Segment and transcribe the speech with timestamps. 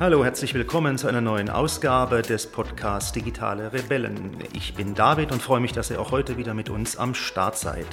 [0.00, 4.38] Hallo, herzlich willkommen zu einer neuen Ausgabe des Podcasts Digitale Rebellen.
[4.54, 7.56] Ich bin David und freue mich, dass ihr auch heute wieder mit uns am Start
[7.56, 7.86] seid.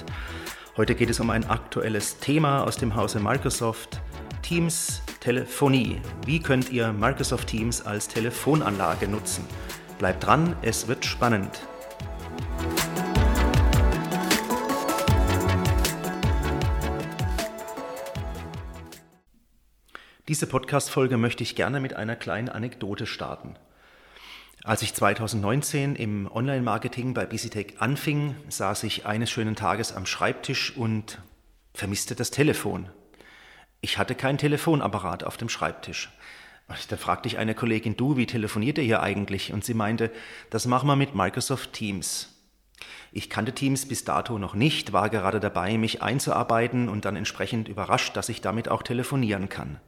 [0.76, 4.02] Heute geht es um ein aktuelles Thema aus dem Hause Microsoft,
[4.42, 6.02] Teams Telefonie.
[6.26, 9.46] Wie könnt ihr Microsoft Teams als Telefonanlage nutzen?
[10.00, 11.62] Bleibt dran, es wird spannend.
[20.34, 23.56] Diese Podcast-Folge möchte ich gerne mit einer kleinen Anekdote starten.
[24.64, 30.76] Als ich 2019 im Online-Marketing bei BusyTech anfing, saß ich eines schönen Tages am Schreibtisch
[30.76, 31.22] und
[31.76, 32.90] vermisste das Telefon.
[33.82, 36.10] Ich hatte kein Telefonapparat auf dem Schreibtisch.
[36.90, 39.54] Da fragte ich eine Kollegin, du, wie telefoniert ihr hier eigentlich?
[39.54, 40.10] Und sie meinte,
[40.50, 42.30] das machen wir mit Microsoft Teams.
[43.12, 47.68] Ich kannte Teams bis dato noch nicht, war gerade dabei, mich einzuarbeiten und dann entsprechend
[47.68, 49.80] überrascht, dass ich damit auch telefonieren kann.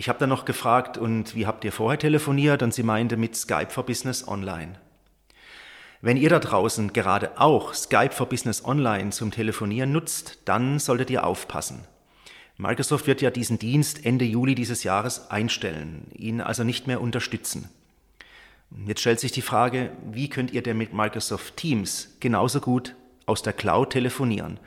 [0.00, 2.62] Ich habe dann noch gefragt, und wie habt ihr vorher telefoniert?
[2.62, 4.80] Und sie meinte mit Skype for Business Online.
[6.00, 11.10] Wenn ihr da draußen gerade auch Skype for Business Online zum Telefonieren nutzt, dann solltet
[11.10, 11.84] ihr aufpassen.
[12.56, 17.68] Microsoft wird ja diesen Dienst Ende Juli dieses Jahres einstellen, ihn also nicht mehr unterstützen.
[18.86, 22.94] Jetzt stellt sich die Frage, wie könnt ihr denn mit Microsoft Teams genauso gut
[23.26, 24.58] aus der Cloud telefonieren?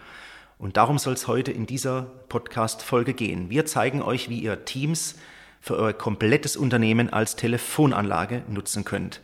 [0.63, 3.49] Und darum soll es heute in dieser Podcast-Folge gehen.
[3.49, 5.15] Wir zeigen euch, wie ihr Teams
[5.59, 9.19] für euer komplettes Unternehmen als Telefonanlage nutzen könnt.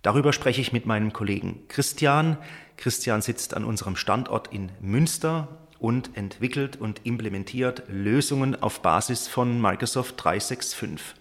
[0.00, 2.38] Darüber spreche ich mit meinem Kollegen Christian.
[2.78, 9.60] Christian sitzt an unserem Standort in Münster und entwickelt und implementiert Lösungen auf Basis von
[9.60, 11.14] Microsoft 365.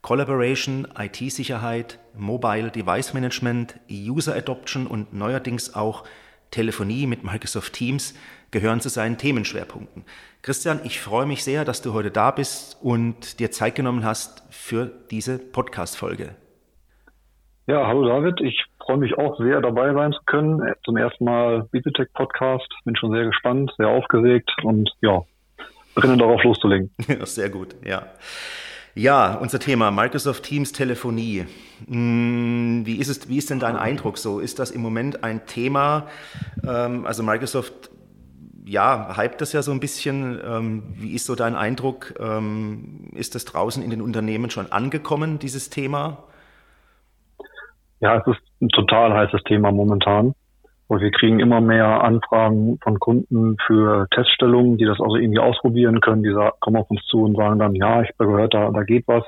[0.00, 6.04] Collaboration, IT-Sicherheit, Mobile Device Management, User Adoption und neuerdings auch
[6.50, 8.14] Telefonie mit Microsoft Teams
[8.50, 10.04] gehören zu seinen Themenschwerpunkten.
[10.42, 14.44] Christian, ich freue mich sehr, dass du heute da bist und dir Zeit genommen hast
[14.50, 16.36] für diese Podcast-Folge.
[17.66, 18.40] Ja, hallo David.
[18.40, 20.62] Ich freue mich auch sehr, dabei sein zu können.
[20.84, 22.68] Zum ersten Mal Bibitech Podcast.
[22.84, 25.22] Bin schon sehr gespannt, sehr aufgeregt und ja,
[25.96, 26.90] brenne darauf loszulegen.
[27.24, 28.06] sehr gut, ja.
[28.94, 31.44] Ja, unser Thema Microsoft Teams Telefonie.
[31.86, 34.38] Hm, wie ist es, wie ist denn dein Eindruck so?
[34.38, 36.06] Ist das im Moment ein Thema?
[36.66, 37.90] Ähm, also Microsoft
[38.66, 40.40] ja, hypt das ja so ein bisschen.
[40.44, 42.14] Ähm, wie ist so dein Eindruck?
[42.18, 46.24] Ähm, ist das draußen in den Unternehmen schon angekommen, dieses Thema?
[48.00, 50.34] Ja, es ist ein total heißes Thema momentan.
[50.88, 56.00] Und wir kriegen immer mehr Anfragen von Kunden für Teststellungen, die das also irgendwie ausprobieren
[56.00, 56.22] können.
[56.22, 59.06] Die kommen auf uns zu und sagen dann, ja, ich habe gehört, da, da geht
[59.06, 59.24] was.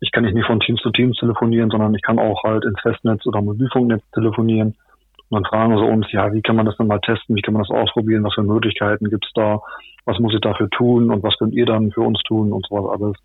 [0.00, 3.24] Ich kann nicht von Teams zu Teams telefonieren, sondern ich kann auch halt ins Festnetz
[3.26, 4.74] oder Mobilfunknetz telefonieren.
[5.32, 7.54] Und dann fragen sie uns, ja, wie kann man das denn mal testen, wie kann
[7.54, 9.62] man das ausprobieren, was für Möglichkeiten gibt's da,
[10.04, 13.00] was muss ich dafür tun und was könnt ihr dann für uns tun und sowas
[13.00, 13.16] alles.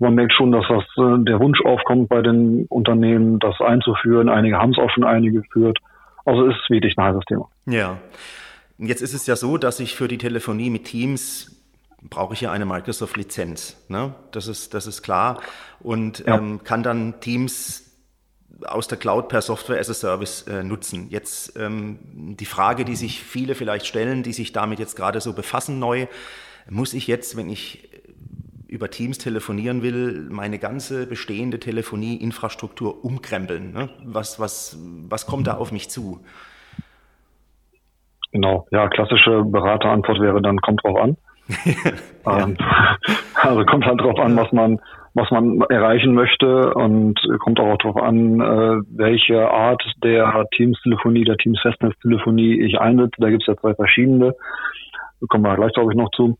[0.00, 4.28] Man merkt schon, dass das äh, der Wunsch aufkommt bei den Unternehmen, das einzuführen.
[4.28, 5.78] Einige haben es auch schon eingeführt.
[6.24, 7.48] Also es ist wirklich ein heißes Thema.
[7.66, 7.98] Ja.
[8.78, 11.62] Jetzt ist es ja so, dass ich für die Telefonie mit Teams
[12.10, 13.76] brauche ich ja eine Microsoft-Lizenz.
[13.88, 14.12] Ne?
[14.32, 15.38] Das, ist, das ist klar.
[15.78, 16.36] Und ja.
[16.36, 17.83] ähm, kann dann Teams
[18.66, 21.08] aus der Cloud per Software as a Service äh, nutzen.
[21.10, 21.98] Jetzt ähm,
[22.38, 26.06] die Frage, die sich viele vielleicht stellen, die sich damit jetzt gerade so befassen neu,
[26.68, 27.88] muss ich jetzt, wenn ich
[28.74, 33.72] über Teams telefonieren will, meine ganze bestehende Telefonieinfrastruktur umkrempeln?
[33.72, 33.88] Ne?
[34.04, 34.76] Was, was,
[35.08, 36.24] was kommt da auf mich zu?
[38.32, 41.16] Genau, ja, klassische Beraterantwort wäre dann, kommt drauf an.
[42.26, 42.56] ähm,
[43.34, 44.80] also kommt halt drauf an, was man
[45.14, 51.36] was man erreichen möchte und kommt auch darauf an, äh, welche Art der Teams-Telefonie, der
[51.36, 53.14] Teams-Festnetztelefonie ich einsetze.
[53.18, 54.34] Da gibt es ja zwei verschiedene.
[55.20, 56.36] Da kommen wir gleich, glaube ich, noch zu.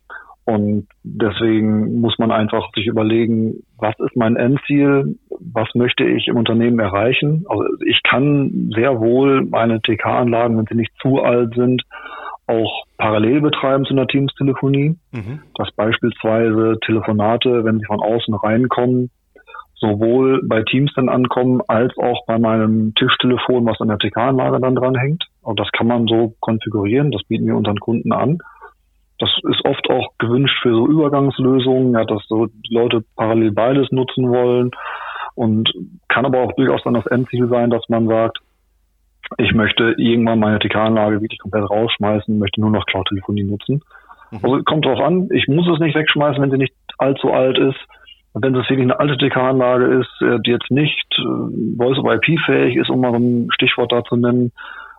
[0.46, 5.18] Und deswegen muss man einfach sich überlegen, was ist mein Endziel?
[5.40, 7.46] Was möchte ich im Unternehmen erreichen?
[7.48, 11.82] Also ich kann sehr wohl meine TK-Anlagen, wenn sie nicht zu alt sind,
[12.46, 15.42] auch parallel betreiben zu einer Teams-Telefonie, mhm.
[15.54, 19.10] dass beispielsweise Telefonate, wenn sie von außen reinkommen,
[19.74, 24.74] sowohl bei Teams dann ankommen, als auch bei meinem Tischtelefon, was an der TK-Anlage dann
[24.74, 25.24] dranhängt.
[25.42, 28.38] Und das kann man so konfigurieren, das bieten wir unseren Kunden an.
[29.18, 33.90] Das ist oft auch gewünscht für so Übergangslösungen, ja, dass so die Leute parallel beides
[33.92, 34.70] nutzen wollen
[35.34, 35.72] und
[36.08, 38.38] kann aber auch durchaus dann das Endziel sein, dass man sagt,
[39.38, 43.82] ich möchte irgendwann meine TK-Anlage wirklich komplett rausschmeißen, möchte nur noch Cloud-Telefonie nutzen.
[44.30, 44.40] Mhm.
[44.42, 47.78] Also kommt drauf an, ich muss es nicht wegschmeißen, wenn sie nicht allzu alt ist.
[48.34, 53.00] Wenn das wirklich eine alte TK-Anlage ist, äh, die jetzt nicht äh, Voice-over-IP-fähig ist, um
[53.00, 54.50] mal ein Stichwort da zu nennen,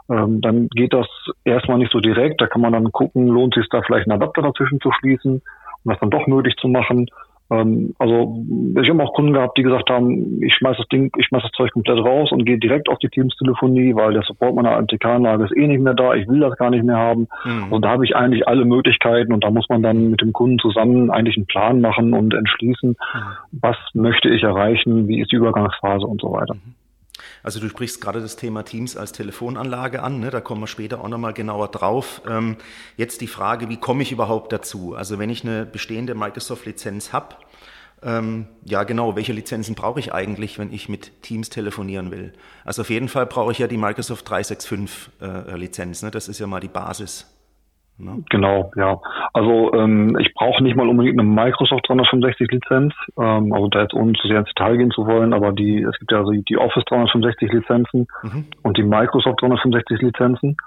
[0.10, 1.08] ähm, dann geht das
[1.44, 2.40] erstmal nicht so direkt.
[2.40, 5.42] Da kann man dann gucken, lohnt es sich da vielleicht einen Adapter dazwischen zu schließen,
[5.84, 7.08] um das dann doch möglich zu machen.
[7.52, 8.44] Ähm, also
[8.82, 11.52] ich habe auch Kunden gehabt, die gesagt haben, ich schmeiß das Ding, ich schmeiß das
[11.52, 15.56] Zeug komplett raus und gehe direkt auf die Teams-Telefonie, weil der Support meiner ATK-Anlage ist
[15.56, 17.28] eh nicht mehr da, ich will das gar nicht mehr haben.
[17.44, 17.72] Mhm.
[17.72, 20.60] Und da habe ich eigentlich alle Möglichkeiten und da muss man dann mit dem Kunden
[20.60, 23.60] zusammen eigentlich einen Plan machen und entschließen, mhm.
[23.62, 26.56] was möchte ich erreichen, wie ist die Übergangsphase und so weiter.
[26.56, 26.85] Mhm.
[27.46, 30.32] Also du sprichst gerade das Thema Teams als Telefonanlage an, ne?
[30.32, 32.24] da kommen wir später auch nochmal genauer drauf.
[32.28, 32.58] Ähm,
[32.98, 34.96] jetzt die Frage, wie komme ich überhaupt dazu?
[34.96, 37.36] Also wenn ich eine bestehende Microsoft-Lizenz habe,
[38.02, 42.34] ähm, ja genau, welche Lizenzen brauche ich eigentlich, wenn ich mit Teams telefonieren will?
[42.64, 46.12] Also auf jeden Fall brauche ich ja die Microsoft 365 äh, ne?
[46.12, 47.28] das ist ja mal die Basis.
[47.98, 48.24] Ne?
[48.30, 49.00] Genau, ja.
[49.34, 53.94] Also ähm, ich brauche nicht mal unbedingt eine Microsoft 365 Lizenz, ähm, also da jetzt
[53.94, 56.58] ohne zu sehr ins Detail gehen zu wollen, aber die, es gibt ja also die
[56.58, 58.46] Office 365 Lizenzen mhm.
[58.64, 60.58] und die Microsoft 365 Lizenzen.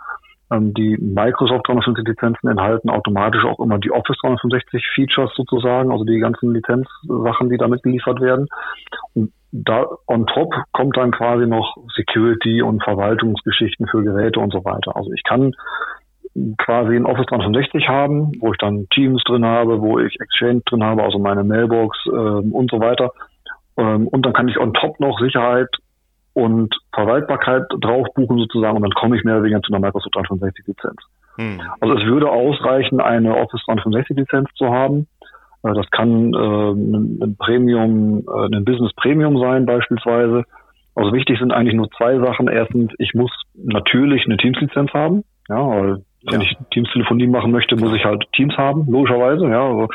[0.50, 6.04] Ähm, die Microsoft 365 Lizenzen enthalten automatisch auch immer die Office 365 Features sozusagen, also
[6.04, 8.46] die ganzen Lizenzsachen, die damit geliefert werden.
[9.14, 14.64] Und da on top kommt dann quasi noch Security und Verwaltungsgeschichten für Geräte und so
[14.64, 14.96] weiter.
[14.96, 15.54] Also ich kann
[16.58, 20.84] quasi ein Office 365 haben, wo ich dann Teams drin habe, wo ich Exchange drin
[20.84, 23.12] habe, also meine Mailbox ähm, und so weiter.
[23.76, 25.68] Ähm, und dann kann ich on top noch Sicherheit
[26.34, 30.14] und Verwaltbarkeit drauf buchen sozusagen und dann komme ich mehr oder weniger zu einer Microsoft
[30.14, 30.96] 365 Lizenz.
[31.36, 31.60] Hm.
[31.80, 35.06] Also es würde ausreichen, eine Office 365 Lizenz zu haben.
[35.62, 40.44] Äh, das kann äh, ein Premium, äh, ein Business Premium sein beispielsweise.
[40.94, 42.48] Also wichtig sind eigentlich nur zwei Sachen.
[42.48, 45.22] Erstens, ich muss natürlich eine Teams Lizenz haben.
[45.48, 46.46] Ja, weil wenn ja.
[46.46, 49.48] ich Teams-Telefonie machen möchte, muss ich halt Teams haben, logischerweise.
[49.48, 49.88] Ja, also,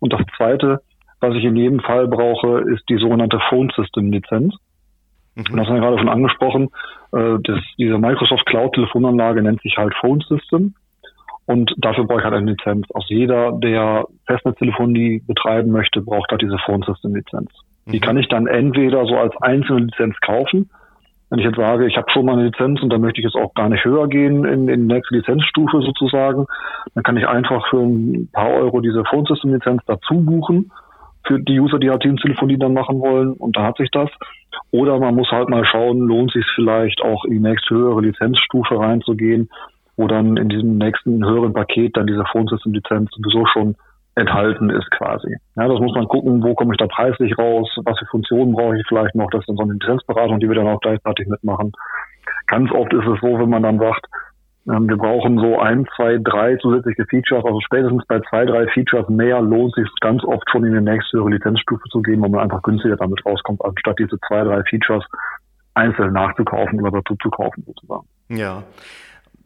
[0.00, 0.80] und das Zweite,
[1.20, 4.54] was ich in jedem Fall brauche, ist die sogenannte Phone System Lizenz.
[5.34, 5.44] Mhm.
[5.50, 6.68] Und das haben wir gerade schon angesprochen.
[7.12, 10.74] Äh, das, diese Microsoft Cloud Telefonanlage nennt sich halt Phone System.
[11.46, 12.86] Und dafür brauche ich halt eine Lizenz.
[12.92, 17.50] Auch jeder, der Festnetztelefonie betreiben möchte, braucht halt diese Phone System Lizenz.
[17.84, 17.92] Mhm.
[17.92, 20.70] Die kann ich dann entweder so als einzelne Lizenz kaufen
[21.28, 23.34] wenn ich jetzt sage, ich habe schon mal eine Lizenz und da möchte ich jetzt
[23.34, 26.46] auch gar nicht höher gehen in, in die nächste Lizenzstufe sozusagen,
[26.94, 30.70] dann kann ich einfach für ein paar Euro diese Phone System Lizenz dazu buchen
[31.26, 34.08] für die User, die halt Teamtelefonie dann machen wollen und da hat sich das.
[34.70, 38.78] Oder man muss halt mal schauen, lohnt sich vielleicht auch in die nächste höhere Lizenzstufe
[38.78, 39.50] reinzugehen,
[39.96, 43.74] wo dann in diesem nächsten höheren Paket dann diese Phone System Lizenz sowieso schon
[44.16, 45.36] enthalten ist quasi.
[45.56, 48.76] Ja, das muss man gucken, wo komme ich da preislich raus, was für Funktionen brauche
[48.76, 51.72] ich vielleicht noch, das ist dann so eine Lizenzberatung, die wir dann auch gleichzeitig mitmachen.
[52.46, 54.06] Ganz oft ist es so, wenn man dann sagt,
[54.68, 59.08] ähm, wir brauchen so ein, zwei, drei zusätzliche Features, also spätestens bei zwei, drei Features
[59.10, 62.40] mehr lohnt sich ganz oft schon in die nächste höhere Lizenzstufe zu gehen, weil man
[62.40, 65.04] einfach günstiger damit rauskommt, anstatt diese zwei, drei Features
[65.74, 68.06] einzeln nachzukaufen oder dazu zu kaufen sozusagen.
[68.28, 68.62] Ja.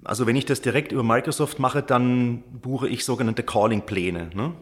[0.04, 4.30] Also wenn ich das direkt über Microsoft mache, dann buche ich sogenannte Calling-Pläne.
[4.34, 4.52] Ne?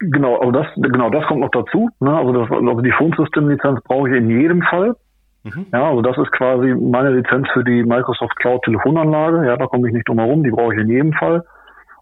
[0.00, 1.90] Genau, also das, genau das kommt noch dazu.
[2.00, 2.16] Ne?
[2.16, 4.96] Also, das, also die Phone System Lizenz brauche ich in jedem Fall.
[5.44, 5.66] Mhm.
[5.72, 9.46] Ja, also das ist quasi meine Lizenz für die Microsoft Cloud Telefonanlage.
[9.46, 11.44] Ja, da komme ich nicht drum herum, die brauche ich in jedem Fall.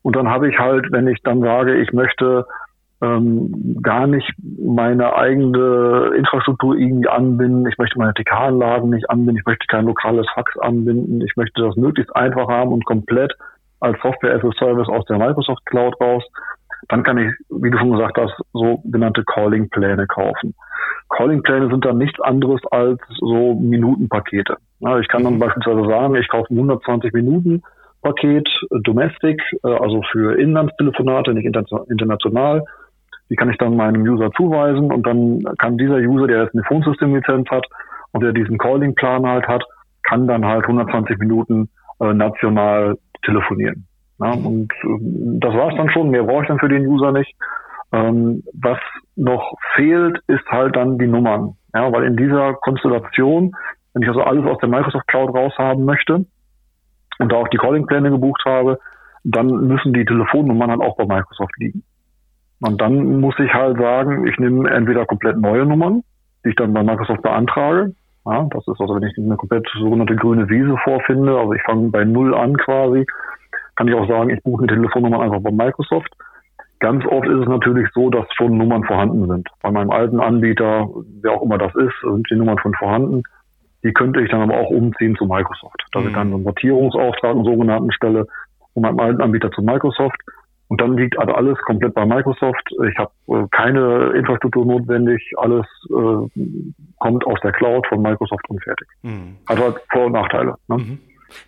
[0.03, 2.47] Und dann habe ich halt, wenn ich dann sage, ich möchte
[3.01, 4.29] ähm, gar nicht
[4.59, 7.67] meine eigene Infrastruktur irgendwie anbinden.
[7.69, 9.39] Ich möchte meine TK-Anlagen nicht anbinden.
[9.39, 11.21] Ich möchte kein lokales Fax anbinden.
[11.21, 13.33] Ich möchte das möglichst einfach haben und komplett
[13.81, 16.25] als Software as a Service aus der Microsoft Cloud raus.
[16.89, 20.55] Dann kann ich, wie du schon gesagt hast, so genannte Calling-Pläne kaufen.
[21.11, 24.57] Calling-Pläne sind dann nichts anderes als so Minutenpakete.
[25.01, 25.39] Ich kann dann mhm.
[25.39, 27.63] beispielsweise sagen, ich kaufe ein 120 Minuten
[28.03, 32.65] Paket Domestic, äh, also für Inlandstelefonate, nicht international
[33.31, 36.65] die kann ich dann meinem User zuweisen und dann kann dieser User, der jetzt eine
[36.65, 37.67] Phone-System-Lizenz hat
[38.13, 39.65] und der diesen Calling-Plan halt hat,
[40.03, 41.69] kann dann halt 120 Minuten
[42.01, 43.87] äh, national telefonieren.
[44.19, 46.11] Ja, und äh, das war's dann schon.
[46.11, 47.35] Mehr brauche ich dann für den User nicht.
[47.93, 48.79] Ähm, was
[49.17, 51.55] noch fehlt, ist halt dann die Nummern.
[51.75, 53.53] Ja, weil in dieser Konstellation,
[53.93, 56.25] wenn ich also alles aus der Microsoft Cloud raushaben möchte
[57.19, 58.79] und da auch die Calling-Pläne gebucht habe,
[59.25, 61.83] dann müssen die Telefonnummern halt auch bei Microsoft liegen.
[62.61, 66.03] Und dann muss ich halt sagen, ich nehme entweder komplett neue Nummern,
[66.45, 67.95] die ich dann bei Microsoft beantrage.
[68.27, 71.89] Ja, das ist also, wenn ich eine komplett sogenannte grüne Wiese vorfinde, also ich fange
[71.89, 73.07] bei Null an quasi,
[73.77, 76.13] kann ich auch sagen, ich buche eine Telefonnummer einfach bei Microsoft.
[76.81, 79.49] Ganz oft ist es natürlich so, dass schon Nummern vorhanden sind.
[79.63, 80.89] Bei meinem alten Anbieter,
[81.23, 83.23] wer auch immer das ist, sind die Nummern schon vorhanden.
[83.85, 85.85] Die könnte ich dann aber auch umziehen zu Microsoft.
[85.93, 86.09] Dass mhm.
[86.09, 88.27] ich dann einen Sortierungsauftrag, einen sogenannten Stelle,
[88.75, 90.21] von meinem alten Anbieter zu Microsoft
[90.69, 92.63] Und dann liegt also alles komplett bei Microsoft.
[92.89, 95.33] Ich habe äh, keine Infrastruktur notwendig.
[95.39, 96.43] Alles äh,
[96.99, 98.87] kommt aus der Cloud von Microsoft und fertig.
[99.03, 99.37] Mhm.
[99.47, 100.55] Also hat Vor- und Nachteile.
[100.69, 100.77] Ne?
[100.77, 100.99] Mhm.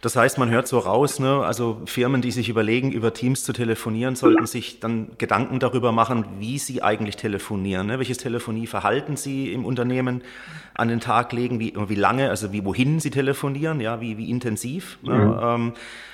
[0.00, 1.44] Das heißt, man hört so raus, ne?
[1.44, 6.25] also Firmen, die sich überlegen, über Teams zu telefonieren, sollten sich dann Gedanken darüber machen,
[6.38, 7.87] wie sie eigentlich telefonieren.
[7.87, 7.99] Ne?
[7.99, 10.22] Welches Telefonieverhalten sie im Unternehmen
[10.75, 14.30] an den Tag legen, wie, wie lange, also wie wohin sie telefonieren, ja, wie, wie
[14.30, 14.99] intensiv.
[15.02, 15.14] Ne?
[15.14, 15.38] Mhm.
[15.42, 15.72] Ähm,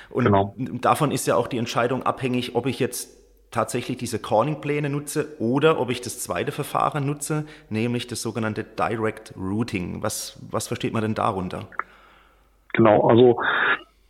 [0.09, 0.55] und genau.
[0.81, 3.09] davon ist ja auch die Entscheidung abhängig, ob ich jetzt
[3.51, 9.33] tatsächlich diese Calling-Pläne nutze oder ob ich das zweite Verfahren nutze, nämlich das sogenannte Direct
[9.37, 10.03] Routing.
[10.03, 11.67] Was, was versteht man denn darunter?
[12.73, 13.39] Genau, also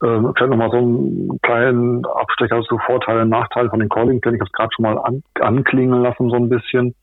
[0.01, 4.35] äh, vielleicht nochmal so einen kleinen Abstecher zu Vorteile und Nachteile von den Calling-Plänen.
[4.35, 6.95] Ich habe es gerade schon mal an, anklingen lassen so ein bisschen.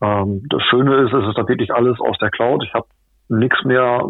[0.00, 2.64] Ähm, das Schöne ist, es ist tatsächlich alles aus der Cloud.
[2.64, 2.86] Ich habe
[3.28, 4.02] nichts mehr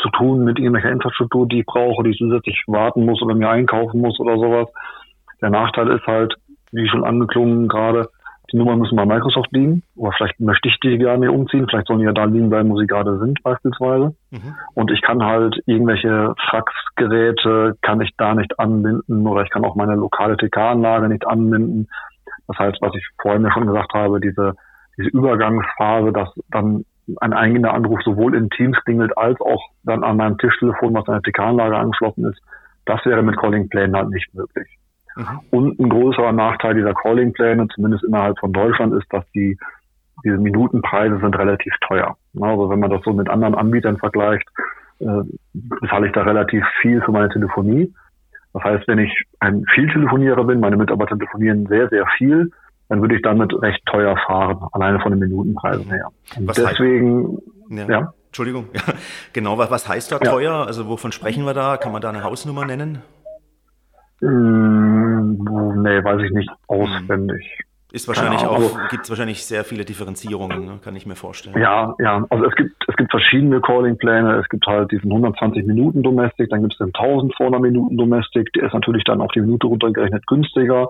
[0.00, 3.50] zu tun mit irgendwelcher Infrastruktur, die ich brauche, die ich zusätzlich warten muss oder mir
[3.50, 4.68] einkaufen muss oder sowas.
[5.40, 6.34] Der Nachteil ist halt,
[6.70, 8.08] wie schon angeklungen gerade,
[8.52, 9.82] die Nummern müssen bei Microsoft liegen.
[9.96, 11.66] Oder vielleicht möchte ich die nicht umziehen.
[11.68, 14.14] Vielleicht sollen die ja da liegen bleiben, wo sie gerade sind, beispielsweise.
[14.30, 14.54] Mhm.
[14.74, 19.74] Und ich kann halt irgendwelche Faxgeräte kann ich da nicht anbinden oder ich kann auch
[19.74, 21.88] meine lokale TK-Anlage nicht anbinden.
[22.48, 24.54] Das heißt, was ich vorhin ja schon gesagt habe, diese,
[24.98, 26.84] diese Übergangsphase, dass dann
[27.20, 31.20] ein eingehender Anruf sowohl in Teams klingelt als auch dann an meinem Tischtelefon, was an
[31.20, 32.40] der TK-Anlage angeschlossen ist,
[32.84, 34.68] das wäre mit Calling-Plänen halt nicht möglich.
[35.16, 35.40] Mhm.
[35.50, 39.58] Und ein größerer Nachteil dieser Calling-Pläne, zumindest innerhalb von Deutschland, ist, dass die
[40.24, 42.16] diese Minutenpreise sind relativ teuer.
[42.40, 44.48] Also wenn man das so mit anderen Anbietern vergleicht,
[45.00, 47.92] äh, bezahle ich da relativ viel für meine Telefonie.
[48.52, 52.50] Das heißt, wenn ich ein Vieltelefonierer bin, meine Mitarbeiter telefonieren sehr, sehr viel,
[52.88, 56.08] dann würde ich damit recht teuer fahren, alleine von den Minutenpreisen her.
[56.36, 57.38] Und was deswegen,
[57.70, 57.88] ja.
[57.88, 58.12] ja.
[58.26, 58.80] Entschuldigung, ja,
[59.32, 60.52] genau, was, was heißt da teuer?
[60.52, 60.64] Ja.
[60.64, 61.78] Also wovon sprechen wir da?
[61.78, 62.98] Kann man da eine Hausnummer nennen?
[64.22, 67.58] Hm, nee, weiß ich nicht auswendig.
[67.92, 70.78] Ist wahrscheinlich auch, gibt es wahrscheinlich sehr viele Differenzierungen, ne?
[70.82, 71.60] kann ich mir vorstellen.
[71.60, 74.38] Ja, ja, also es gibt, es gibt verschiedene Calling-Pläne.
[74.38, 77.98] Es gibt halt diesen 120 Minuten Domestic, dann gibt es den 1000 vor einer Minuten
[77.98, 80.88] Domestic, der ist natürlich dann auf die Minute runtergerechnet günstiger.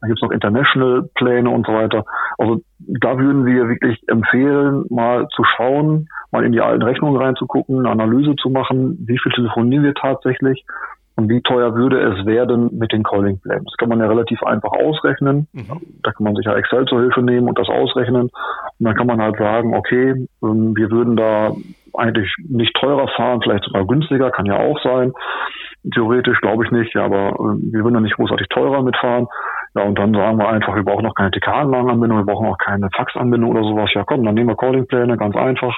[0.00, 2.04] Dann gibt es noch International-Pläne und so weiter.
[2.38, 7.80] Also da würden wir wirklich empfehlen, mal zu schauen, mal in die alten Rechnungen reinzugucken,
[7.80, 10.64] eine Analyse zu machen, wie viel telefonieren wir tatsächlich
[11.16, 13.64] und wie teuer würde es werden mit den Calling Plans?
[13.64, 15.46] Das kann man ja relativ einfach ausrechnen.
[15.52, 15.80] Mhm.
[16.02, 18.22] Da kann man sich ja Excel zur Hilfe nehmen und das ausrechnen.
[18.22, 18.32] Und
[18.78, 21.52] dann kann man halt sagen, okay, ähm, wir würden da
[21.96, 25.12] eigentlich nicht teurer fahren, vielleicht sogar günstiger, kann ja auch sein.
[25.92, 29.28] Theoretisch glaube ich nicht, aber ähm, wir würden da nicht großartig teurer mitfahren.
[29.76, 32.88] Ja, und dann sagen wir einfach, wir brauchen noch keine TK-Anlagenanbindung, wir brauchen auch keine
[32.94, 33.90] Faxanbindung oder sowas.
[33.94, 35.76] Ja, komm, dann nehmen wir Calling-Pläne, ganz einfach,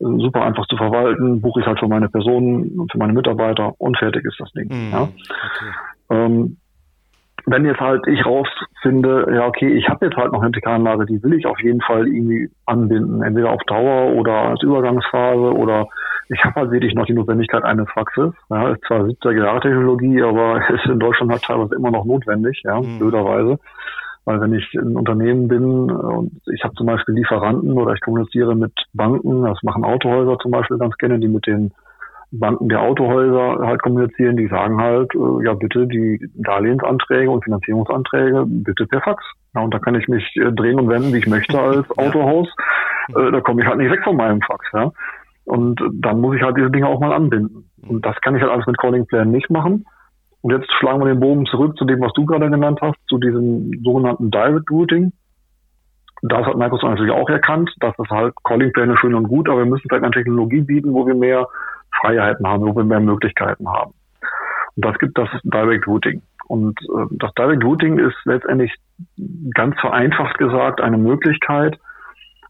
[0.00, 3.96] äh, super einfach zu verwalten, buche ich halt für meine Personen, für meine Mitarbeiter und
[3.96, 4.68] fertig ist das Ding.
[4.68, 5.02] Mhm, ja.
[5.02, 5.72] Okay.
[6.10, 6.58] Ähm,
[7.46, 11.22] wenn jetzt halt ich rausfinde, ja okay, ich habe jetzt halt noch eine TK-Anlage, die
[11.22, 15.88] will ich auf jeden Fall irgendwie anbinden, entweder auf Dauer oder als Übergangsphase oder
[16.28, 18.32] ich habe halt wirklich noch die Notwendigkeit eines Faxes.
[18.50, 22.62] Ja, ist zwar 70er Jahre Technologie, aber ist in Deutschland halt teilweise immer noch notwendig,
[22.64, 22.98] ja, mhm.
[22.98, 23.58] blöderweise.
[24.24, 28.54] Weil wenn ich ein Unternehmen bin und ich habe zum Beispiel Lieferanten oder ich kommuniziere
[28.54, 31.72] mit Banken, das machen Autohäuser zum Beispiel ganz gerne, die mit den
[32.32, 38.44] Banken der Autohäuser halt kommunizieren, die sagen halt, äh, ja bitte die Darlehensanträge und Finanzierungsanträge
[38.46, 39.24] bitte per Fax.
[39.54, 42.48] Ja, und da kann ich mich äh, drehen und wenden, wie ich möchte als Autohaus.
[43.08, 44.64] Äh, da komme ich halt nicht weg von meinem Fax.
[44.72, 44.92] Ja.
[45.44, 47.68] Und dann muss ich halt diese Dinge auch mal anbinden.
[47.88, 49.84] Und das kann ich halt alles mit Calling Plan nicht machen.
[50.42, 53.18] Und jetzt schlagen wir den Bogen zurück zu dem, was du gerade genannt hast, zu
[53.18, 55.12] diesem sogenannten Direct Routing.
[56.22, 59.60] Das hat Microsoft natürlich auch erkannt, dass das halt Calling Pläne schön und gut, aber
[59.60, 61.48] wir müssen vielleicht eine Technologie bieten, wo wir mehr
[62.00, 63.92] Freiheiten haben, wo wir mehr Möglichkeiten haben.
[64.76, 66.22] Und das gibt das Direct Routing.
[66.48, 68.74] Und äh, das Direct Routing ist letztendlich
[69.54, 71.78] ganz vereinfacht gesagt eine Möglichkeit,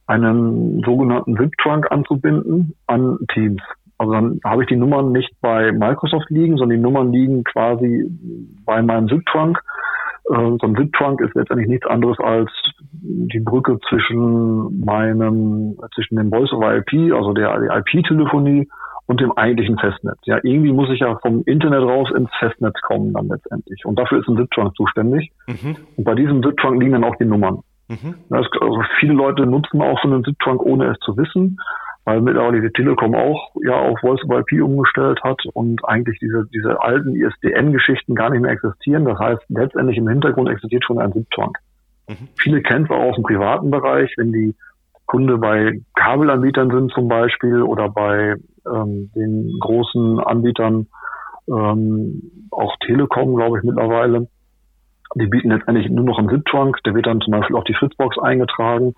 [0.06, 3.62] einen sogenannten ZIP-Trunk anzubinden an Teams.
[3.98, 8.10] Also dann habe ich die Nummern nicht bei Microsoft liegen, sondern die Nummern liegen quasi
[8.64, 9.58] bei meinem ZIP-Trunk.
[10.30, 12.50] Äh, so ein ZIP-Trunk ist letztendlich nichts anderes als
[12.92, 18.68] die Brücke zwischen meinem, zwischen dem Voice over IP, also der, der IP-Telefonie
[19.10, 20.18] und dem eigentlichen Festnetz.
[20.22, 23.84] Ja, irgendwie muss ich ja vom Internet raus ins Festnetz kommen dann letztendlich.
[23.84, 25.32] Und dafür ist ein ZIP-Trunk zuständig.
[25.48, 25.76] Mhm.
[25.96, 27.58] Und bei diesem ZIP-Trunk liegen dann auch die Nummern.
[27.88, 28.14] Mhm.
[28.28, 31.58] Das, also viele Leute nutzen auch so einen SIP-Trunk, ohne es zu wissen,
[32.04, 36.46] weil mittlerweile die Telekom auch ja auf Voice over IP umgestellt hat und eigentlich diese,
[36.54, 39.06] diese alten ISDN-Geschichten gar nicht mehr existieren.
[39.06, 41.58] Das heißt, letztendlich im Hintergrund existiert schon ein SIP-Trunk.
[42.08, 42.28] Mhm.
[42.38, 44.54] Viele kennen es auch aus dem privaten Bereich, wenn die
[45.10, 50.86] Kunde bei Kabelanbietern sind zum Beispiel oder bei ähm, den großen Anbietern,
[51.48, 54.28] ähm, auch Telekom, glaube ich, mittlerweile
[55.16, 58.20] Die bieten letztendlich nur noch einen SIP-Trunk, der wird dann zum Beispiel auf die Fritzbox
[58.20, 58.94] eingetragen.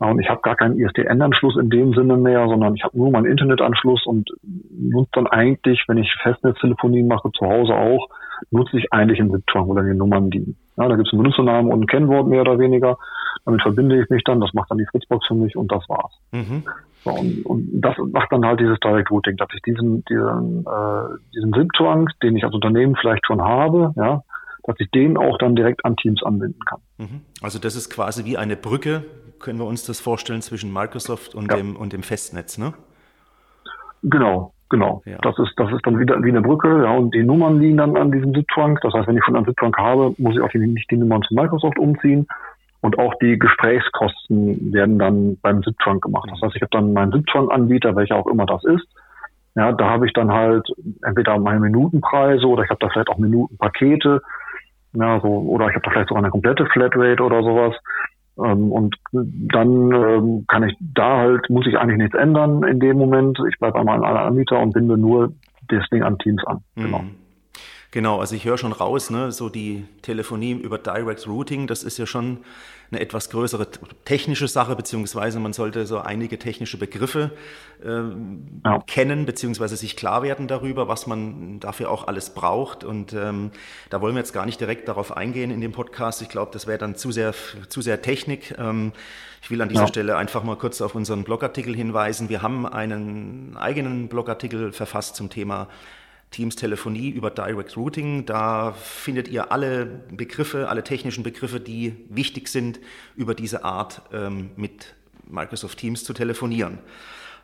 [0.00, 3.24] Und ich habe gar keinen ISDN-Anschluss in dem Sinne mehr, sondern ich habe nur meinen
[3.24, 8.08] Internetanschluss und nutze dann eigentlich, wenn ich Festnetztelefonie mache, zu Hause auch,
[8.50, 10.54] nutze ich eigentlich einen SIP-Trunk oder die Nummern, die.
[10.76, 12.98] Ja, da gibt es einen Benutzernamen und ein Kennwort mehr oder weniger.
[13.44, 16.12] Damit verbinde ich mich dann, das macht dann die Fritzbox für mich und das war's.
[16.32, 16.62] Mhm.
[17.04, 21.18] So, und, und das macht dann halt dieses Direct Routing, dass ich diesen, diesen, äh,
[21.34, 24.22] diesen SIP-Trunk, den ich als Unternehmen vielleicht schon habe, ja,
[24.62, 26.80] dass ich den auch dann direkt an Teams anbinden kann.
[26.96, 27.20] Mhm.
[27.42, 29.04] Also das ist quasi wie eine Brücke,
[29.38, 31.58] können wir uns das vorstellen, zwischen Microsoft und, ja.
[31.58, 32.72] dem, und dem Festnetz, ne?
[34.02, 35.02] Genau, genau.
[35.04, 35.18] Ja.
[35.18, 37.96] Das ist, das ist dann wieder wie eine Brücke, ja, und die Nummern liegen dann
[37.98, 38.80] an diesem SIP-Trunk.
[38.80, 41.34] Das heißt, wenn ich schon einen SIP-Trunk habe, muss ich auch nicht die Nummern zu
[41.34, 42.26] Microsoft umziehen.
[42.84, 46.28] Und auch die Gesprächskosten werden dann beim SIP-Trunk gemacht.
[46.30, 48.86] Das heißt, ich habe dann meinen SIP-Trunk-Anbieter, welcher auch immer das ist.
[49.54, 50.70] Ja, da habe ich dann halt
[51.02, 54.20] entweder meine Minutenpreise oder ich habe da vielleicht auch Minutenpakete.
[54.92, 57.74] Ja, so, oder ich habe da vielleicht sogar eine komplette Flatrate oder sowas.
[58.36, 62.98] Ähm, und dann ähm, kann ich da halt, muss ich eigentlich nichts ändern in dem
[62.98, 63.38] Moment.
[63.48, 65.32] Ich bleibe einmal an aller Anbieter und binde nur
[65.68, 66.58] das Ding an Teams an.
[66.76, 66.98] Genau.
[66.98, 67.04] Mhm.
[67.04, 67.23] Genau,
[68.18, 72.06] also ich höre schon raus, ne, so die Telefonie über Direct Routing, das ist ja
[72.06, 72.38] schon
[72.90, 73.68] eine etwas größere
[74.04, 77.30] technische Sache, beziehungsweise man sollte so einige technische Begriffe
[77.84, 78.02] äh,
[78.64, 78.80] ja.
[78.86, 82.84] kennen, beziehungsweise sich klar werden darüber, was man dafür auch alles braucht.
[82.84, 83.50] Und ähm,
[83.90, 86.22] da wollen wir jetzt gar nicht direkt darauf eingehen in dem Podcast.
[86.22, 87.34] Ich glaube, das wäre dann zu sehr,
[87.68, 88.54] zu sehr Technik.
[88.58, 88.92] Ähm,
[89.42, 89.88] ich will an dieser ja.
[89.88, 92.28] Stelle einfach mal kurz auf unseren Blogartikel hinweisen.
[92.28, 95.68] Wir haben einen eigenen Blogartikel verfasst zum Thema
[96.34, 98.26] Teams Telefonie über Direct Routing.
[98.26, 102.80] Da findet ihr alle Begriffe, alle technischen Begriffe, die wichtig sind,
[103.16, 104.94] über diese Art ähm, mit
[105.30, 106.78] Microsoft Teams zu telefonieren.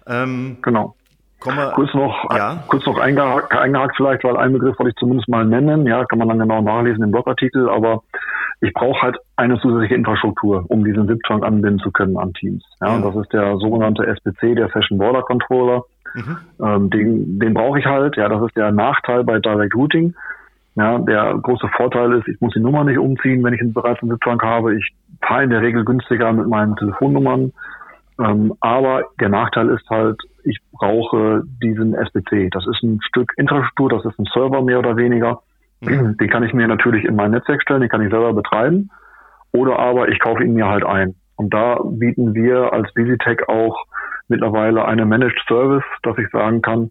[0.06, 0.96] Ähm, genau.
[1.42, 2.64] Wir, kurz noch, ja?
[2.66, 5.86] kurz noch eingehakt, eingehakt vielleicht, weil ein Begriff wollte ich zumindest mal nennen.
[5.86, 7.70] Ja, kann man dann genau nachlesen im Blogartikel.
[7.70, 8.02] Aber
[8.60, 12.62] ich brauche halt eine zusätzliche Infrastruktur, um diesen SIP-Trunk anbinden zu können an Teams.
[12.80, 12.96] Ja, ja.
[12.96, 15.84] Und das ist der sogenannte SPC, der Session Border Controller.
[16.14, 16.36] Mhm.
[16.62, 18.16] Ähm, den den brauche ich halt.
[18.16, 20.14] Ja, das ist der Nachteil bei Direct Routing.
[20.76, 24.12] Ja, der große Vorteil ist, ich muss die Nummer nicht umziehen, wenn ich bereits einen
[24.12, 24.76] SIP-Trunk habe.
[24.76, 24.88] Ich
[25.20, 27.52] fahre in der Regel günstiger mit meinen Telefonnummern.
[28.20, 32.50] Ähm, aber der Nachteil ist halt, ich brauche diesen SBC.
[32.50, 35.42] Das ist ein Stück Infrastruktur, das ist ein Server mehr oder weniger.
[35.80, 36.16] Mhm.
[36.18, 38.90] Den kann ich mir natürlich in mein Netzwerk stellen, den kann ich selber betreiben.
[39.52, 41.14] Oder aber ich kaufe ihn mir halt ein.
[41.36, 43.84] Und da bieten wir als BusyTech auch
[44.30, 46.90] mittlerweile eine Managed Service, dass ich sagen kann,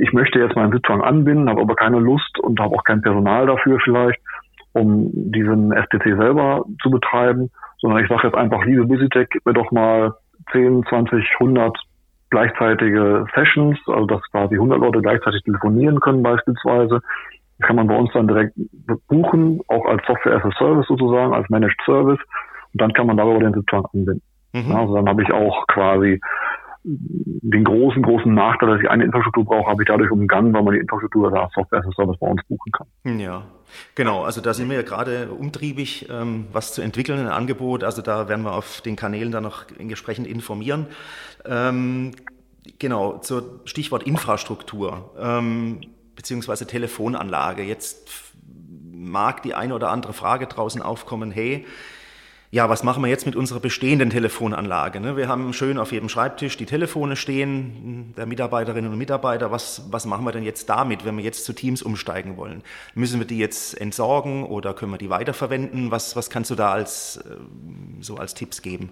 [0.00, 3.46] ich möchte jetzt meinen Sitzung anbinden, habe aber keine Lust und habe auch kein Personal
[3.46, 4.20] dafür vielleicht,
[4.72, 9.54] um diesen SPC selber zu betreiben, sondern ich sage jetzt einfach, liebe BusyTech, gib mir
[9.54, 10.14] doch mal
[10.52, 11.78] 10, 20, 100
[12.30, 17.00] gleichzeitige Sessions, also dass quasi 100 Leute gleichzeitig telefonieren können beispielsweise.
[17.58, 18.54] Das kann man bei uns dann direkt
[19.08, 22.18] buchen, auch als Software as a Service sozusagen, als Managed Service.
[22.72, 24.22] Und dann kann man darüber den Sitzplan anbinden.
[24.64, 24.72] Mhm.
[24.72, 26.20] Also dann habe ich auch quasi
[26.88, 30.74] den großen, großen Nachteil, dass ich eine Infrastruktur brauche, habe ich dadurch umgangen, weil man
[30.74, 33.18] die Infrastruktur als Software as a Service bei uns buchen kann.
[33.18, 33.42] Ja,
[33.96, 34.22] genau.
[34.22, 37.82] Also da sind wir ja gerade umtriebig, ähm, was zu entwickeln, ein Angebot.
[37.82, 40.86] Also da werden wir auf den Kanälen dann noch entsprechend informieren.
[41.44, 42.12] Ähm,
[42.78, 45.80] genau, zur Stichwort Infrastruktur ähm,
[46.14, 47.64] beziehungsweise Telefonanlage.
[47.64, 48.32] Jetzt
[48.92, 51.66] mag die eine oder andere Frage draußen aufkommen, hey,
[52.56, 54.98] ja, was machen wir jetzt mit unserer bestehenden Telefonanlage?
[54.98, 55.14] Ne?
[55.14, 59.52] Wir haben schön auf jedem Schreibtisch die Telefone stehen, der Mitarbeiterinnen und Mitarbeiter.
[59.52, 62.62] Was, was machen wir denn jetzt damit, wenn wir jetzt zu Teams umsteigen wollen?
[62.94, 65.90] Müssen wir die jetzt entsorgen oder können wir die weiterverwenden?
[65.90, 67.36] Was, was kannst du da als, äh,
[68.00, 68.88] so als Tipps geben?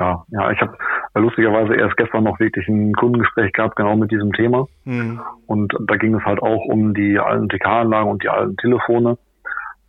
[0.00, 0.76] Ja, ja, ich habe
[1.14, 4.66] lustigerweise erst gestern noch wirklich ein Kundengespräch gehabt, genau mit diesem Thema.
[4.84, 5.20] Mhm.
[5.46, 9.16] Und da ging es halt auch um die alten TK-Anlagen und die alten Telefone.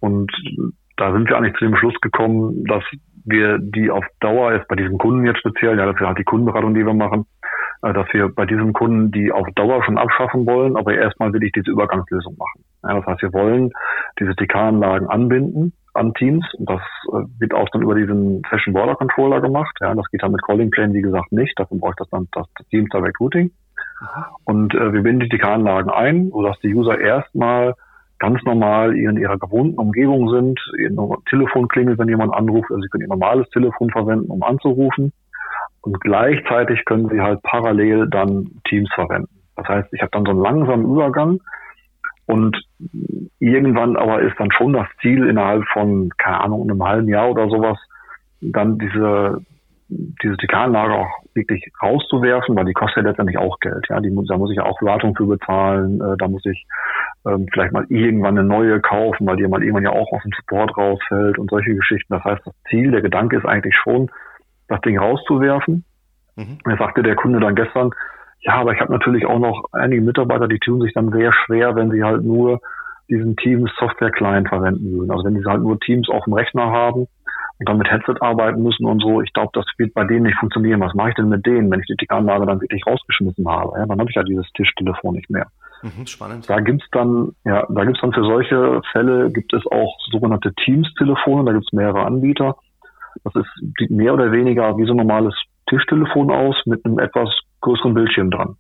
[0.01, 0.31] Und
[0.99, 2.83] da sind wir eigentlich zu dem Schluss gekommen, dass
[3.25, 6.23] wir die auf Dauer jetzt bei diesem Kunden jetzt speziell, ja, das ist halt die
[6.23, 7.25] Kundenberatung, die wir machen,
[7.83, 11.43] äh, dass wir bei diesem Kunden die auf Dauer schon abschaffen wollen, aber erstmal will
[11.43, 12.63] ich diese Übergangslösung machen.
[12.83, 13.71] Ja, das heißt, wir wollen
[14.19, 16.81] diese TK-Anlagen anbinden an Teams und das
[17.13, 19.75] äh, wird auch dann über diesen Session Border Controller gemacht.
[19.79, 21.57] Ja, das geht dann mit Calling Plane, wie gesagt, nicht.
[21.57, 23.51] Dafür braucht das dann das Teams Direct Routing.
[24.45, 27.75] Und äh, wir binden die TK-Anlagen ein, sodass die User erstmal
[28.19, 30.91] ganz normal in ihrer gewohnten Umgebung sind, ihr
[31.29, 35.13] Telefon klingelt, wenn jemand anruft, also sie können ihr normales Telefon verwenden, um anzurufen.
[35.81, 39.29] Und gleichzeitig können sie halt parallel dann Teams verwenden.
[39.55, 41.39] Das heißt, ich habe dann so einen langsamen Übergang
[42.25, 42.61] und
[43.39, 47.49] irgendwann aber ist dann schon das Ziel innerhalb von, keine Ahnung, einem halben Jahr oder
[47.49, 47.77] sowas,
[48.41, 49.41] dann diese
[49.89, 53.85] diese TK-Anlage auch wirklich rauszuwerfen, weil die kostet ja letztendlich auch Geld.
[53.89, 56.65] Ja, die, da muss ich ja auch Wartung für bezahlen, äh, da muss ich
[57.25, 60.31] ähm, vielleicht mal irgendwann eine neue kaufen, weil die mal irgendwann ja auch aus dem
[60.31, 62.13] Support rausfällt und solche Geschichten.
[62.13, 64.09] Das heißt, das Ziel, der Gedanke ist eigentlich schon,
[64.67, 65.83] das Ding rauszuwerfen.
[66.35, 66.57] Mhm.
[66.65, 67.91] Er sagte der Kunde dann gestern,
[68.41, 71.75] ja, aber ich habe natürlich auch noch einige Mitarbeiter, die tun sich dann sehr schwer,
[71.75, 72.61] wenn sie halt nur
[73.09, 75.11] diesen Teams Software Client verwenden würden.
[75.11, 77.07] Also wenn die halt nur Teams auf dem Rechner haben
[77.65, 80.79] dann mit Headset arbeiten müssen und so, ich glaube, das wird bei denen nicht funktionieren.
[80.79, 83.77] Was mache ich denn mit denen, wenn ich die Tickanlage dann wirklich rausgeschmissen habe?
[83.77, 85.47] Ja, dann habe ich ja dieses Tischtelefon nicht mehr.
[85.81, 86.49] Mhm, spannend.
[86.49, 91.45] Da gibt's dann, ja, da gibt's dann für solche Fälle gibt es auch sogenannte Teams-Telefone,
[91.45, 92.55] da gibt's mehrere Anbieter.
[93.23, 95.33] Das ist sieht mehr oder weniger wie so ein normales
[95.69, 97.29] Tischtelefon aus mit einem etwas
[97.61, 98.55] größeren Bildschirm dran.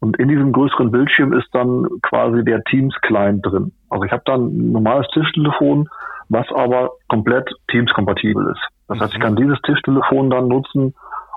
[0.00, 3.72] Und in diesem größeren Bildschirm ist dann quasi der Teams-Client drin.
[3.88, 5.88] Also ich habe dann ein normales Tischtelefon,
[6.28, 8.60] was aber komplett Teams-kompatibel ist.
[8.88, 10.94] Das heißt, ich kann dieses Tischtelefon dann nutzen,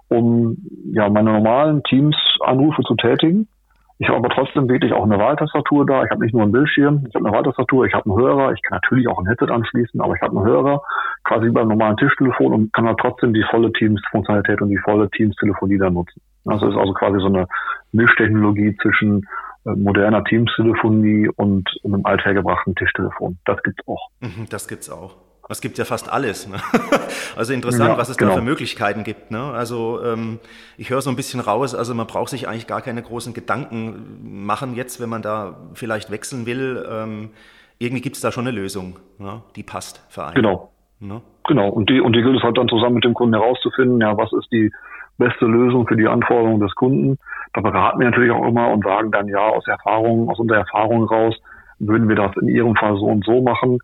[0.09, 0.57] um
[0.91, 3.47] ja meine normalen Teams-Anrufe zu tätigen.
[3.99, 6.03] Ich habe aber trotzdem wirklich auch eine Wahltastatur da.
[6.03, 8.61] Ich habe nicht nur einen Bildschirm, ich habe eine Wahltastatur, ich habe einen Hörer, ich
[8.61, 10.81] kann natürlich auch ein Headset anschließen, aber ich habe einen Hörer,
[11.23, 15.79] quasi beim normalen Tischtelefon und kann halt trotzdem die volle Teams-Funktionalität und die volle Teams-Telefonie
[15.79, 16.21] dann nutzen.
[16.45, 17.47] Also ist also quasi so eine
[17.91, 19.27] Mischtechnologie zwischen
[19.75, 23.37] moderner Teams-Telefonie und einem althergebrachten Tischtelefon.
[23.45, 24.09] Das gibt's auch.
[24.21, 25.15] Mhm, das gibt's auch.
[25.49, 26.47] Es gibt ja fast alles.
[26.47, 26.57] Ne?
[27.35, 28.31] Also interessant, ja, was es genau.
[28.31, 29.29] da für Möglichkeiten gibt.
[29.29, 29.39] Ne?
[29.39, 30.39] Also ähm,
[30.75, 34.43] ich höre so ein bisschen raus, also man braucht sich eigentlich gar keine großen Gedanken
[34.43, 36.83] machen jetzt, wenn man da vielleicht wechseln will.
[36.89, 37.29] Ähm,
[37.77, 39.43] irgendwie gibt es da schon eine Lösung, ne?
[39.55, 40.33] die passt für einen.
[40.33, 40.71] Genau.
[40.99, 41.21] Ne?
[41.47, 41.69] Genau.
[41.69, 44.33] Und die, und die gilt es halt dann zusammen mit dem Kunden herauszufinden, ja, was
[44.33, 44.71] ist die
[45.19, 47.19] beste Lösung für die Anforderungen des Kunden.
[47.57, 51.05] Da beraten wir natürlich auch immer und sagen dann, ja, aus Erfahrung, aus unserer Erfahrung
[51.05, 51.33] raus,
[51.79, 53.79] würden wir das in Ihrem Fall so und so machen.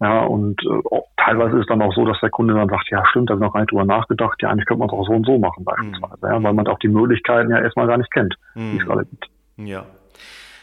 [0.00, 3.04] Ja, und äh, teilweise ist es dann auch so, dass der Kunde dann sagt, ja
[3.10, 5.06] stimmt, da habe ich noch gar nicht drüber nachgedacht, ja, eigentlich könnte man es auch
[5.06, 6.32] so und so machen beispielsweise, mhm.
[6.32, 8.70] ja, weil man auch die Möglichkeiten ja erstmal gar nicht kennt, mhm.
[8.72, 9.28] die es gerade gibt.
[9.58, 9.84] Ja.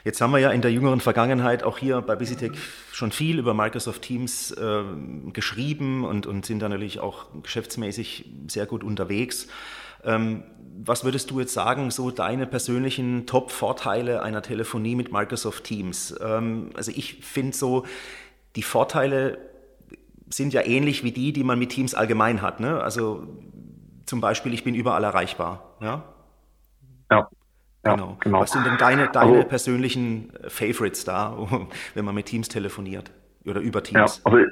[0.03, 2.53] Jetzt haben wir ja in der jüngeren Vergangenheit auch hier bei Visitech
[2.91, 4.81] schon viel über Microsoft Teams äh,
[5.33, 9.49] geschrieben und, und sind da natürlich auch geschäftsmäßig sehr gut unterwegs.
[10.05, 10.43] Ähm,
[10.83, 16.15] was würdest du jetzt sagen, so deine persönlichen Top-Vorteile einer Telefonie mit Microsoft Teams?
[16.21, 17.85] Ähm, also ich finde so,
[18.55, 19.37] die Vorteile
[20.29, 22.59] sind ja ähnlich wie die, die man mit Teams allgemein hat.
[22.59, 22.81] Ne?
[22.81, 23.27] Also
[24.05, 25.75] zum Beispiel, ich bin überall erreichbar.
[25.81, 26.03] Ja.
[27.11, 27.29] Ja.
[27.83, 28.17] Genau.
[28.19, 28.39] genau.
[28.39, 31.37] Was sind denn deine, deine also, persönlichen Favorites da,
[31.93, 33.11] wenn man mit Teams telefoniert
[33.45, 34.21] oder über Teams?
[34.25, 34.45] Ja, also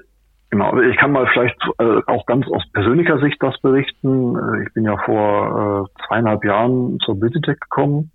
[0.53, 4.35] Genau, also ich kann mal vielleicht äh, auch ganz aus persönlicher Sicht das berichten.
[4.35, 8.11] Äh, ich bin ja vor äh, zweieinhalb Jahren zur Visitech gekommen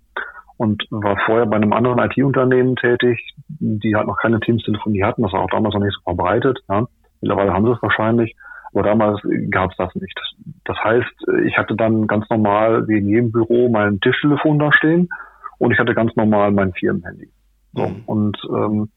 [0.55, 5.23] und war vorher bei einem anderen IT-Unternehmen tätig, die halt noch keine Teams-Telefonie hatten.
[5.23, 6.59] Das war auch damals noch nicht so verbreitet.
[6.69, 6.85] Ja.
[7.19, 8.33] Mittlerweile haben sie es wahrscheinlich,
[8.71, 10.17] aber damals gab es das nicht.
[10.63, 15.09] Das heißt, ich hatte dann ganz normal wie in jedem Büro mein Tischtelefon da stehen
[15.57, 17.29] und ich hatte ganz normal mein Firmenhandy.
[17.73, 18.03] So, mhm.
[18.05, 18.89] Und ähm,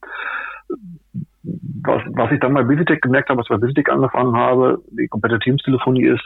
[1.42, 5.08] was, was ich dann bei Visitech gemerkt habe, was ich bei Visitech angefangen habe, die
[5.08, 6.24] komplette Teams-Telefonie ist,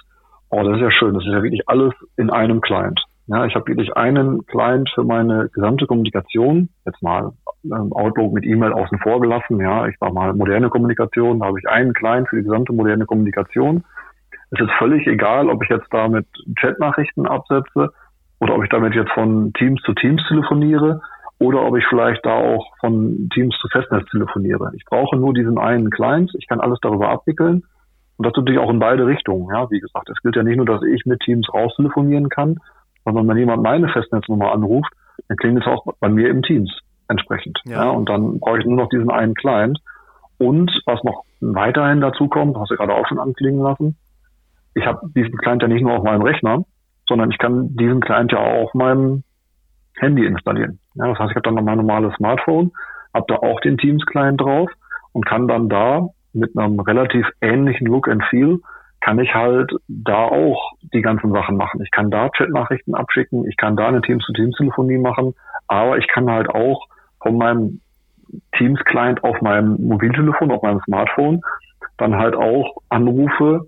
[0.51, 3.03] oh, das ist ja schön, das ist ja wirklich alles in einem Client.
[3.29, 7.33] Ja, ich habe wirklich einen Client für meine gesamte Kommunikation, jetzt mal
[7.65, 11.59] ähm, Outlook mit E-Mail außen vor gelassen, ja, ich war mal moderne Kommunikation, da habe
[11.59, 13.85] ich einen Client für die gesamte moderne Kommunikation.
[14.53, 16.27] Es ist völlig egal, ob ich jetzt damit
[16.61, 17.91] Chatnachrichten absetze
[18.39, 21.01] oder ob ich damit jetzt von Teams zu Teams telefoniere
[21.39, 24.73] oder ob ich vielleicht da auch von Teams zu Festnetz telefoniere.
[24.75, 27.65] Ich brauche nur diesen einen Client, ich kann alles darüber abwickeln
[28.17, 29.49] und das natürlich auch in beide Richtungen.
[29.55, 32.59] Ja, wie gesagt, es gilt ja nicht nur, dass ich mit Teams raustelefonieren kann,
[33.05, 34.93] sondern wenn jemand meine Festnetznummer anruft,
[35.29, 36.71] dann klingt es auch bei mir im Teams
[37.09, 37.59] entsprechend.
[37.67, 37.85] Ja.
[37.85, 37.91] ja.
[37.91, 39.79] und dann brauche ich nur noch diesen einen Client.
[40.39, 43.97] Und was noch weiterhin dazu kommt, hast du gerade auch schon anklingen lassen,
[44.75, 46.65] ich habe diesen Client ja nicht nur auf meinem Rechner,
[47.09, 49.25] sondern ich kann diesen Client ja auch auf meinem
[49.99, 50.79] Handy installieren.
[50.95, 52.73] Ja, das heißt, ich habe dann noch mein normales Smartphone,
[53.15, 54.71] habe da auch den Teams-Client drauf
[55.13, 58.61] und kann dann da mit einem relativ ähnlichen Look and Feel
[59.01, 61.81] kann ich halt da auch die ganzen Sachen machen.
[61.83, 65.35] Ich kann da Chatnachrichten abschicken, ich kann da eine Teams-zu-Teams-Telefonie machen,
[65.69, 66.87] aber ich kann halt auch
[67.23, 67.81] von meinem
[68.59, 71.41] Teams-Client auf meinem Mobiltelefon, auf meinem Smartphone,
[71.99, 73.67] dann halt auch Anrufe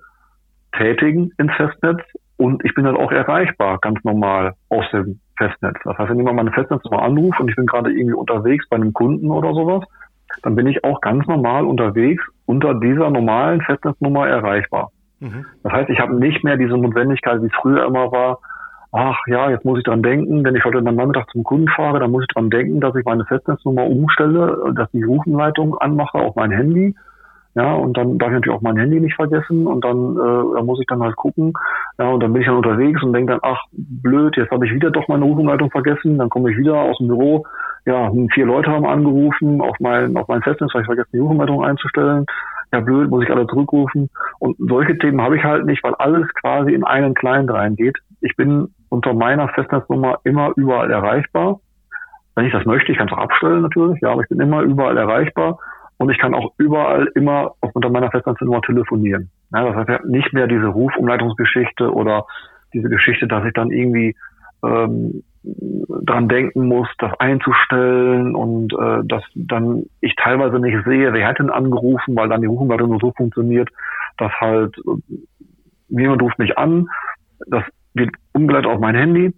[0.76, 2.00] tätigen ins Festnetz
[2.38, 5.76] und ich bin halt auch erreichbar, ganz normal aus dem Festnetz.
[5.84, 8.92] Das heißt, wenn jemand meine Festnetznummer anruft und ich bin gerade irgendwie unterwegs bei einem
[8.92, 9.84] Kunden oder sowas,
[10.42, 14.90] dann bin ich auch ganz normal unterwegs unter dieser normalen Festnetznummer erreichbar.
[15.20, 15.46] Mhm.
[15.62, 18.38] Das heißt, ich habe nicht mehr diese Notwendigkeit, wie es früher immer war,
[18.92, 21.98] ach ja, jetzt muss ich dran denken, wenn ich heute am Nachmittag zum Kunden fahre,
[21.98, 26.18] dann muss ich dran denken, dass ich meine Festnetznummer umstelle, dass ich die Rufenleitung anmache
[26.18, 26.94] auf mein Handy.
[27.58, 30.62] Ja, und dann darf ich natürlich auch mein Handy nicht vergessen und dann äh, da
[30.62, 31.52] muss ich dann halt gucken,
[31.98, 34.72] ja, und dann bin ich dann unterwegs und denke dann, ach blöd, jetzt habe ich
[34.72, 37.44] wieder doch meine Rufumleitung vergessen, dann komme ich wieder aus dem Büro,
[37.84, 41.64] ja, vier Leute haben angerufen auf mein auf mein Festnetz, weil ich vergessen die Rufumleitung
[41.64, 42.26] einzustellen,
[42.72, 44.08] ja blöd, muss ich alle zurückrufen.
[44.38, 47.96] Und solche Themen habe ich halt nicht, weil alles quasi in einen Client reingeht.
[48.20, 51.58] Ich bin unter meiner Festnetznummer immer überall erreichbar.
[52.36, 52.92] Wenn ich das möchte.
[52.92, 55.58] Ich kann es auch abstellen natürlich, ja, aber ich bin immer überall erreichbar
[55.98, 59.30] und ich kann auch überall immer unter meiner Festnetznummer telefonieren.
[59.52, 62.26] Ja, das heißt ja nicht mehr diese Rufumleitungsgeschichte oder
[62.72, 64.14] diese Geschichte, dass ich dann irgendwie
[64.64, 71.26] ähm, dran denken muss, das einzustellen und äh, dass dann ich teilweise nicht sehe, wer
[71.26, 73.68] hat denn angerufen, weil dann die Rufumleitung nur so funktioniert,
[74.18, 75.14] dass halt äh,
[75.88, 76.88] jemand ruft mich an,
[77.46, 79.32] das wird umgeleitet auf mein Handy,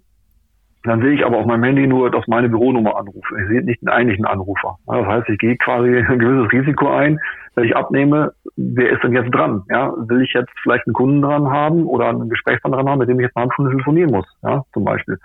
[0.83, 3.39] dann sehe ich aber auf meinem Handy nur, dass meine Büronummer anrufe.
[3.41, 4.79] Ich sehe nicht den eigentlichen Anrufer.
[4.87, 7.19] Das heißt, ich gehe quasi ein gewisses Risiko ein,
[7.55, 9.65] wenn ich abnehme, wer ist denn jetzt dran?
[9.69, 13.09] Ja, will ich jetzt vielleicht einen Kunden dran haben oder einen Gesprächspartner dran haben, mit
[13.09, 15.19] dem ich jetzt eine halbe Stunde telefonieren muss, ja, zum Beispiel.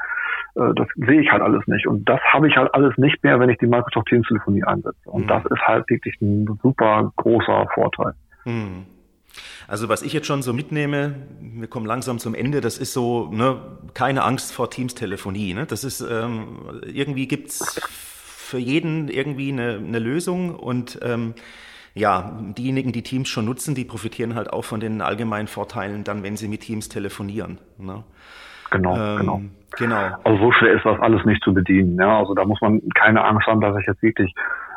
[0.55, 1.87] Äh, das sehe ich halt alles nicht.
[1.87, 5.09] Und das habe ich halt alles nicht mehr, wenn ich die Microsoft Teams Telefonie einsetze.
[5.09, 5.27] Und mhm.
[5.27, 8.13] das ist halt wirklich ein super großer Vorteil.
[8.45, 8.85] Mhm.
[9.67, 13.29] Also was ich jetzt schon so mitnehme, wir kommen langsam zum Ende, das ist so,
[13.31, 13.59] ne,
[13.93, 15.53] keine Angst vor Teams-Telefonie.
[15.53, 15.65] Ne?
[15.65, 21.33] Das ist, ähm, irgendwie gibt's für jeden irgendwie eine, eine Lösung und ähm,
[21.95, 26.23] ja, diejenigen, die Teams schon nutzen, die profitieren halt auch von den allgemeinen Vorteilen dann,
[26.23, 27.57] wenn sie mit Teams telefonieren.
[27.77, 28.03] Ne?
[28.69, 29.41] Genau, ähm, genau.
[29.77, 30.17] Genau.
[30.23, 31.97] Also so schwer ist das alles nicht zu bedienen.
[31.99, 34.33] Ja, also da muss man keine Angst haben, dass ich jetzt wirklich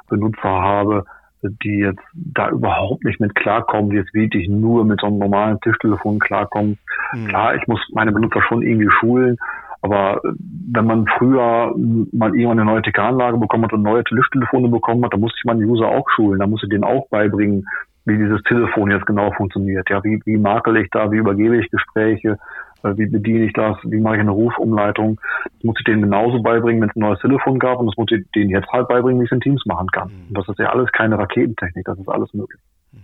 [0.09, 1.05] Benutzer habe,
[1.43, 5.61] die jetzt da überhaupt nicht mit klarkommen, die jetzt wirklich nur mit so einem normalen
[5.61, 6.79] Tischtelefon klarkommen.
[7.13, 7.29] Mhm.
[7.29, 9.37] Klar, ich muss meine Benutzer schon irgendwie schulen,
[9.83, 10.33] aber äh,
[10.73, 11.75] wenn man früher
[12.13, 15.45] mal irgendwann eine neue TK-Anlage bekommen hat und neue Tischtelefone bekommen hat, dann musste ich
[15.45, 17.67] meinen User auch schulen, dann musste ich denen auch beibringen,
[18.05, 19.89] wie dieses Telefon jetzt genau funktioniert.
[19.91, 22.39] Ja, wie, wie makel ich da, wie übergebe ich Gespräche,
[22.83, 25.21] wie bediene ich das, wie mache ich eine Rufumleitung.
[25.45, 28.11] Das muss ich denen genauso beibringen, wenn es ein neues Telefon gab und das muss
[28.11, 30.09] ich denen jetzt halt beibringen, wie ich es in Teams machen kann.
[30.09, 30.35] Mhm.
[30.35, 32.61] Das ist ja alles keine Raketentechnik, das ist alles möglich.
[32.93, 32.99] Mhm.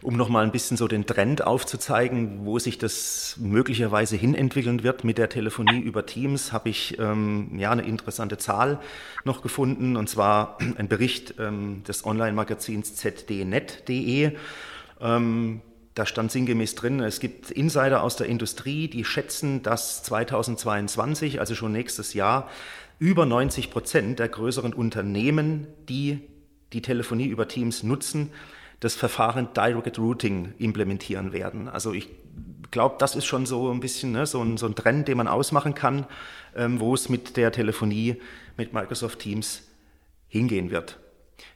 [0.00, 5.18] Um nochmal ein bisschen so den Trend aufzuzeigen, wo sich das möglicherweise hinentwickeln wird mit
[5.18, 8.78] der Telefonie über Teams, habe ich ähm, ja eine interessante Zahl
[9.24, 14.32] noch gefunden, und zwar ein Bericht ähm, des Online-Magazins zdnet.de.
[15.00, 15.60] Ähm,
[15.98, 21.56] da stand sinngemäß drin, es gibt Insider aus der Industrie, die schätzen, dass 2022, also
[21.56, 22.48] schon nächstes Jahr,
[23.00, 26.20] über 90 Prozent der größeren Unternehmen, die
[26.72, 28.30] die Telefonie über Teams nutzen,
[28.78, 31.68] das Verfahren Direct Routing implementieren werden.
[31.68, 32.08] Also ich
[32.70, 35.26] glaube, das ist schon so ein bisschen ne, so, ein, so ein Trend, den man
[35.26, 36.06] ausmachen kann,
[36.54, 38.20] ähm, wo es mit der Telefonie
[38.56, 39.62] mit Microsoft Teams
[40.28, 41.00] hingehen wird.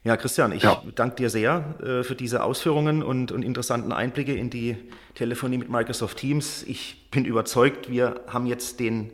[0.05, 0.83] Ja, Christian, ich ja.
[0.95, 4.77] danke dir sehr äh, für diese Ausführungen und, und, interessanten Einblicke in die
[5.15, 6.65] Telefonie mit Microsoft Teams.
[6.65, 9.13] Ich bin überzeugt, wir haben jetzt den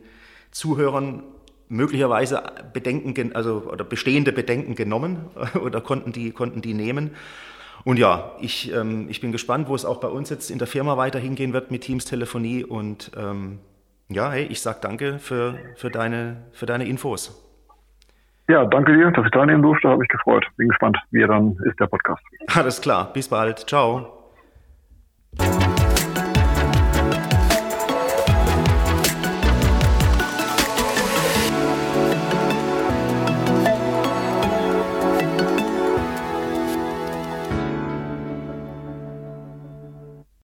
[0.51, 1.23] Zuhörern
[1.67, 2.41] möglicherweise
[2.73, 5.25] Bedenken, also oder bestehende Bedenken genommen
[5.61, 7.11] oder konnten die, konnten die nehmen.
[7.85, 10.67] Und ja, ich, ähm, ich bin gespannt, wo es auch bei uns jetzt in der
[10.67, 12.63] Firma weiterhin gehen wird mit Teams Telefonie.
[12.63, 13.59] Und ähm,
[14.09, 17.48] ja, hey, ich sage danke für, für, deine, für deine Infos.
[18.49, 19.87] Ja, danke dir, dass ich teilnehmen durfte.
[19.87, 20.43] Habe mich gefreut.
[20.57, 22.23] Bin gespannt, wie er dann ist, der Podcast.
[22.47, 23.13] Alles klar.
[23.13, 23.59] Bis bald.
[23.59, 24.31] Ciao.